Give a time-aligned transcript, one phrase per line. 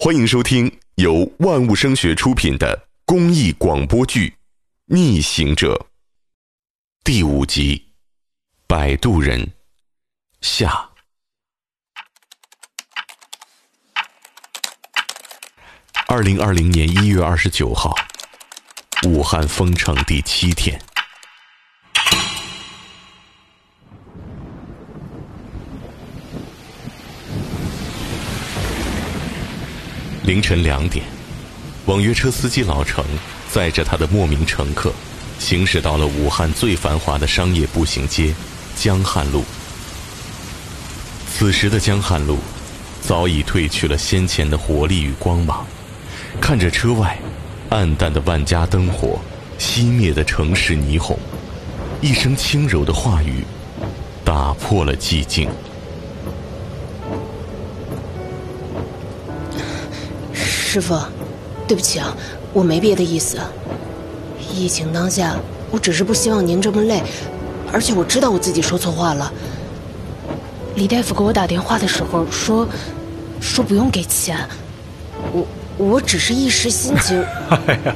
[0.00, 4.28] 欢迎收听由万物声学出品的公益广播剧
[4.84, 5.74] 《逆行者》
[7.02, 7.76] 第五集
[8.68, 9.44] 《摆渡人》
[10.40, 10.88] 下。
[16.06, 17.92] 二零二零年一月二十九号，
[19.04, 20.80] 武汉封城第七天。
[30.28, 31.06] 凌晨两点，
[31.86, 33.02] 网约车司机老程
[33.50, 34.92] 载着他的莫名乘客，
[35.38, 38.34] 行驶到了武汉最繁华的商业步行街
[38.76, 39.42] 江汉路。
[41.32, 42.36] 此时的江汉路，
[43.00, 45.66] 早已褪去了先前的活力与光芒。
[46.38, 47.18] 看着车外
[47.70, 49.18] 暗淡的万家灯火，
[49.58, 51.18] 熄灭的城市霓虹，
[52.02, 53.42] 一声轻柔的话语，
[54.26, 55.48] 打破了寂静。
[60.68, 60.94] 师傅，
[61.66, 62.14] 对不起啊，
[62.52, 63.38] 我没别的意思。
[64.52, 65.34] 疫情当下，
[65.70, 67.02] 我只是不希望您这么累，
[67.72, 69.32] 而且我知道我自己说错话了。
[70.74, 72.68] 李大夫给我打电话的时候说，
[73.40, 74.46] 说不用给钱，
[75.32, 75.46] 我
[75.78, 77.18] 我只是一时心情。
[77.66, 77.94] 哎呀，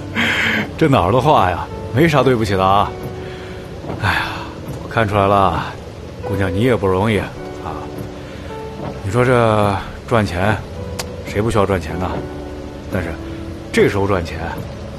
[0.78, 2.90] 这哪儿的话呀，没啥对不起的啊。
[4.00, 4.22] 哎呀，
[4.82, 5.62] 我看出来了，
[6.26, 7.28] 姑娘你也不容易啊。
[9.04, 9.76] 你说这
[10.08, 10.56] 赚钱，
[11.26, 12.10] 谁不需要赚钱呢？
[12.92, 13.08] 但是，
[13.72, 14.38] 这时候赚钱，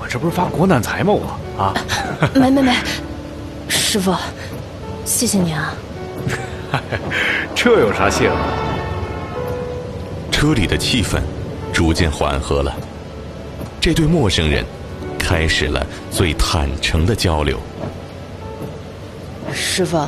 [0.02, 1.14] 我这不是发国难财吗？
[1.14, 1.74] 我啊，
[2.34, 2.74] 没没没，
[3.68, 4.16] 师傅，
[5.06, 5.74] 谢谢你啊。
[7.54, 8.36] 这有啥谢的？
[10.32, 11.22] 车里的气氛
[11.72, 12.76] 逐渐缓和了，
[13.80, 14.66] 这对陌生人
[15.20, 17.60] 开始了最坦诚的交流。
[19.54, 20.04] 师傅，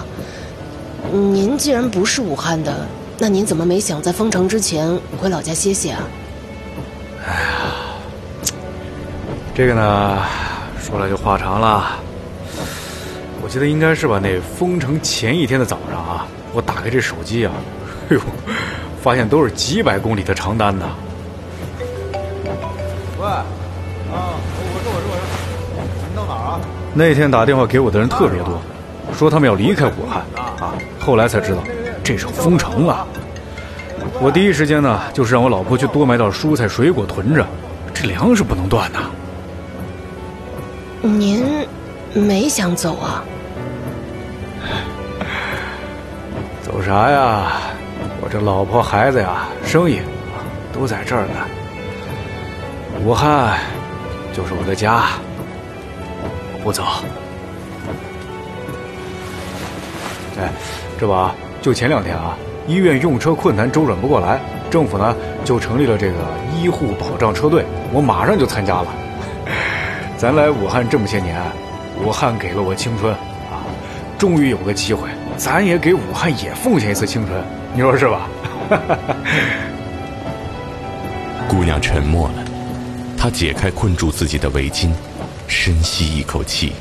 [1.11, 2.87] 您既然不是武汉的，
[3.19, 6.01] 那您怎么没想在封城之前回老家歇歇啊？
[7.27, 7.64] 哎呀，
[9.55, 10.21] 这个呢，
[10.81, 11.93] 说来就话长了。
[13.41, 17.53] 我记得应该是吧，那封城前一天的早上啊，我打开这手机啊，
[18.11, 18.21] 哎呦，
[19.01, 20.85] 发现都是几百公里的长单呢。
[23.17, 23.47] 喂，啊，
[24.11, 25.23] 我是我是我是，
[26.05, 26.59] 您到哪儿啊？
[26.93, 28.59] 那天打电话给我的人特别多，
[29.17, 30.75] 说他们要离开武汉啊。
[30.99, 31.63] 后来才知道，
[32.03, 33.07] 这是封城了。
[34.19, 37.47] 我第一时间呢，就是让我老婆去多买点蔬菜水果囤着，
[37.93, 38.99] 这粮食不能断呐。
[41.05, 41.65] 您
[42.13, 43.23] 没想走啊？
[46.63, 47.51] 走啥呀？
[48.21, 50.01] 我这老婆孩子呀，生意
[50.73, 51.33] 都在这儿呢。
[53.05, 53.59] 武汉
[54.33, 55.03] 就是我的家，
[56.53, 56.83] 我不走。
[60.39, 60.51] 哎，
[60.99, 61.29] 这不，
[61.61, 62.35] 就前两天啊。
[62.67, 64.39] 医院用车困难，周转不过来，
[64.71, 66.17] 政府呢就成立了这个
[66.57, 67.63] 医护保障车队，
[67.93, 68.87] 我马上就参加了。
[70.17, 71.39] 咱来武汉这么些年，
[72.03, 73.61] 武汉给了我青春啊，
[74.17, 77.43] 终于有个机会，咱也给武汉也奉献一次青春，
[77.73, 78.27] 你说是吧？
[81.47, 82.45] 姑娘沉默了，
[83.17, 84.89] 她解开困住自己的围巾，
[85.47, 86.73] 深吸一口气。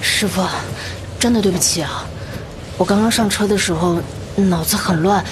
[0.00, 0.46] 师傅，
[1.18, 2.06] 真的对不起啊。
[2.78, 4.00] 我刚刚上车的时候，
[4.36, 5.22] 脑子很乱，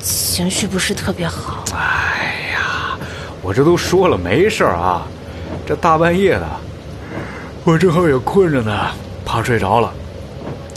[0.00, 1.64] 情绪不是特别好。
[1.72, 2.41] 哎呀，
[3.42, 5.02] 我这都说了没事啊，
[5.66, 6.48] 这大半夜的，
[7.64, 8.88] 我正好也困着呢，
[9.24, 9.92] 怕睡着了。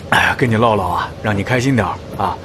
[0.10, 1.88] 哎呀，跟你唠唠啊，让你开心点
[2.18, 2.36] 啊。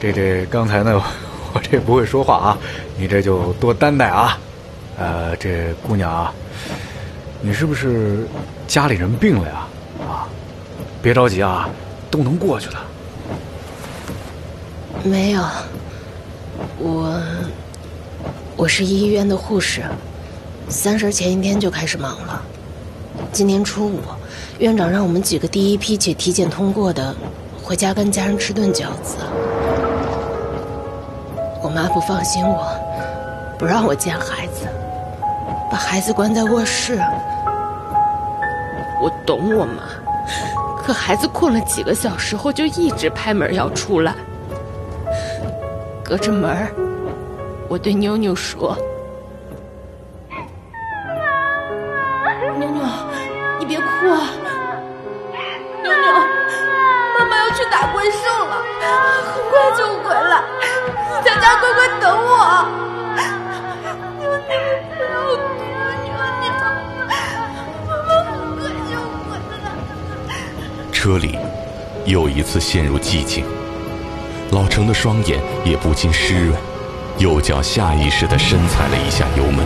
[0.00, 1.02] 这这刚才呢，
[1.52, 2.58] 我这不会说话啊，
[2.96, 4.38] 你这就多担待啊。
[4.98, 6.32] 呃，这姑娘啊，
[7.42, 8.26] 你是不是
[8.66, 9.66] 家里人病了呀？
[10.08, 10.28] 啊，
[11.02, 11.68] 别着急啊，
[12.10, 12.76] 都能过去的。
[15.04, 15.42] 没有，
[16.78, 17.20] 我
[18.56, 19.82] 我是医院的护士，
[20.70, 22.42] 三十前一天就开始忙了。
[23.30, 24.00] 今天初五，
[24.58, 27.14] 院长让我们几个第一批且体检通过的，
[27.62, 29.16] 回家跟家人吃顿饺子。
[31.62, 32.66] 我妈不放心我，
[33.58, 34.66] 不让我见孩子，
[35.70, 36.98] 把孩子关在卧室。
[39.02, 39.82] 我懂我妈，
[40.82, 44.14] 可孩子困了几个小时后就一直拍门要出来。
[46.02, 46.66] 隔着门
[47.68, 48.76] 我对妞妞说
[52.58, 52.80] ：“妞妞，
[53.58, 54.30] 你别哭啊！
[55.82, 56.12] 妞妞，
[57.18, 58.62] 妈妈要去打怪兽了，
[59.34, 60.42] 很快就回来，
[61.24, 62.66] 在家乖乖等我。
[64.20, 64.54] 妞妞，
[64.94, 65.42] 不要哭，
[66.04, 66.46] 妞妞，
[67.88, 68.94] 妈妈很快就
[69.28, 69.28] 回
[69.64, 69.66] 来。”
[70.94, 71.36] 车里
[72.04, 73.44] 又一次陷入寂静。
[74.52, 76.56] 老程的双眼也不禁湿润，
[77.18, 79.64] 右脚下意识的深踩了一下油门。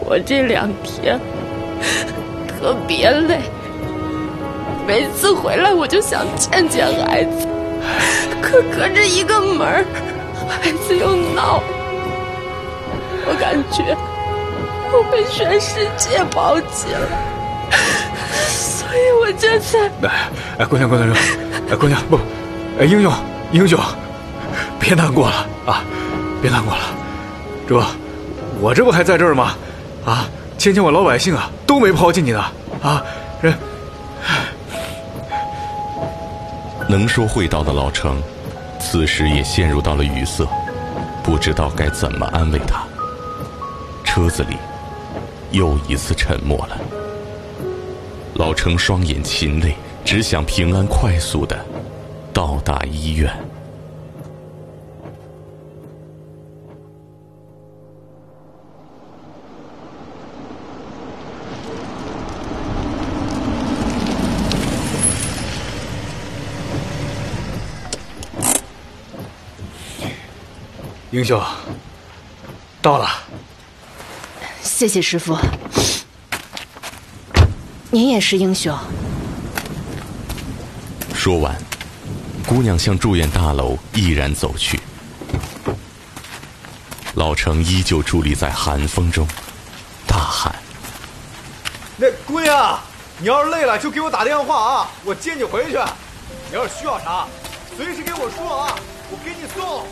[0.00, 1.18] 我这两天
[2.46, 3.40] 特别累，
[4.86, 7.48] 每次回来我就想见见孩子，
[8.40, 9.84] 可隔着一个门，
[10.48, 11.62] 孩子又闹，
[13.26, 13.96] 我感觉
[14.92, 17.08] 我被全世界抛弃了，
[18.48, 19.90] 所以我就在……
[20.08, 20.28] 哎
[20.58, 21.12] 哎，姑娘姑娘，
[21.70, 22.18] 哎姑娘不，
[22.80, 23.12] 哎英雄
[23.52, 23.78] 英雄，
[24.78, 25.84] 别难过了啊，
[26.42, 26.80] 别难过了，
[27.68, 27.80] 这
[28.60, 29.54] 我这不还在这儿吗？
[30.04, 30.28] 啊，
[30.58, 32.44] 千千万老百姓啊都没抛弃你呢
[32.82, 33.02] 啊！
[33.40, 33.54] 人
[36.88, 38.20] 能说会道的老程，
[38.80, 40.44] 此时也陷入到了语塞，
[41.22, 42.82] 不知道该怎么安慰他。
[44.02, 44.56] 车子里
[45.52, 46.76] 又一次沉默了。
[48.34, 49.76] 老程双眼噙泪，
[50.10, 51.64] 只想平安快速的
[52.34, 53.32] 到达医院。
[71.12, 71.40] 英雄，
[72.82, 73.08] 到了。
[74.60, 75.38] 谢谢师傅，
[77.92, 78.76] 您也是英雄。
[81.22, 81.54] 说完，
[82.46, 84.80] 姑娘向住院大楼毅然走去。
[87.12, 89.28] 老程依旧伫立在寒风中，
[90.06, 90.54] 大喊
[91.98, 92.80] ：“那姑娘，
[93.18, 95.78] 你要是累了就给我打电话啊，我接你回去。
[96.48, 97.26] 你要是需要啥，
[97.76, 98.74] 随时给我说啊，
[99.10, 99.84] 我给你送。”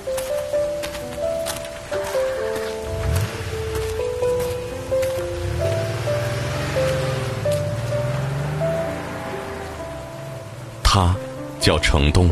[10.91, 11.15] 他
[11.61, 12.31] 叫程东，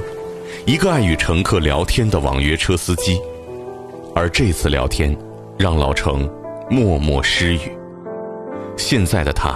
[0.64, 3.20] 一个爱与乘客聊天的网约车司机。
[4.14, 5.14] 而这次聊天，
[5.58, 6.26] 让老程
[6.70, 7.70] 默默失语。
[8.74, 9.54] 现在的他，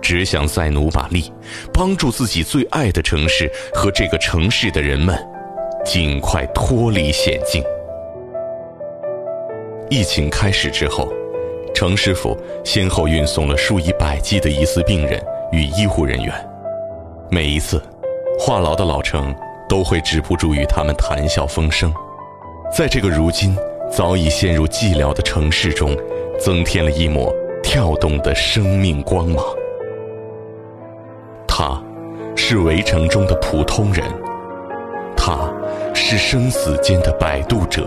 [0.00, 1.32] 只想再努把力，
[1.74, 5.18] 帮助自己最爱的城市和这个城市的人们，
[5.84, 7.60] 尽快脱离险境。
[9.90, 11.12] 疫情开始之后，
[11.74, 15.20] 程师傅先后运送了数以百计的疑似病人
[15.50, 16.32] 与医护人员，
[17.28, 17.82] 每一次。
[18.38, 19.34] 话痨的老程
[19.68, 21.92] 都会止不住与他们谈笑风生，
[22.72, 23.56] 在这个如今
[23.90, 25.96] 早已陷入寂寥的城市中，
[26.38, 29.44] 增添了一抹跳动的生命光芒。
[31.46, 31.82] 他，
[32.36, 34.04] 是围城中的普通人，
[35.16, 35.50] 他，
[35.94, 37.86] 是生死间的摆渡者，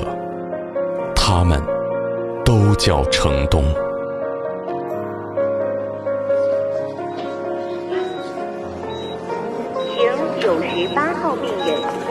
[1.15, 1.61] 他们，
[2.43, 3.63] 都叫程东。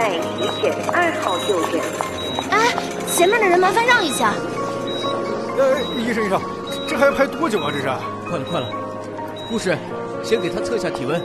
[0.08, 1.80] 在急诊二号就诊。
[2.50, 2.74] 哎，
[3.14, 4.32] 前面的人麻烦让一下。
[5.58, 6.40] 呃，医生医生，
[6.88, 7.70] 这还要排多久啊？
[7.70, 7.84] 这是？
[8.28, 8.66] 快了快了，
[9.50, 9.76] 护士，
[10.22, 11.22] 先给他测下体温。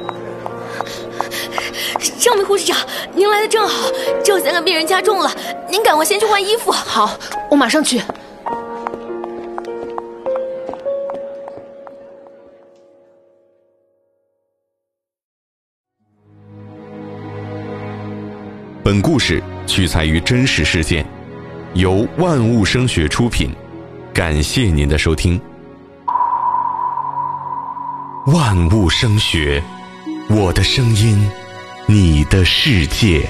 [2.19, 2.77] 张明护士长，
[3.13, 3.89] 您来的正好，
[4.23, 5.31] 这三个病人加重了，
[5.69, 6.71] 您赶快先去换衣服。
[6.71, 7.17] 好，
[7.49, 8.01] 我马上去。
[18.83, 21.05] 本故事取材于真实事件，
[21.73, 23.49] 由万物声学出品，
[24.13, 25.39] 感谢您的收听。
[28.27, 29.63] 万物声学，
[30.29, 31.31] 我的声音，
[31.85, 33.25] 你的世界。